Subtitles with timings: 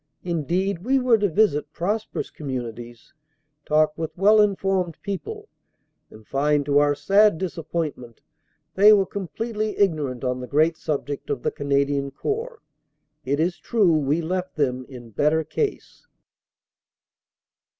[0.23, 3.13] Indeed, we were to visit prosperous communities,
[3.67, 5.47] talk with well informed people,
[6.09, 8.19] and find to our sad disappointment
[8.73, 12.63] they were completely ignorant on the great subject of the Canadian Corps.
[13.25, 16.07] It is true we left them in better case.